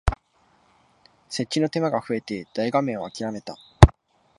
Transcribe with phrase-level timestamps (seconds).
[1.29, 3.55] 設置の手間が増えて大画面をあきらめた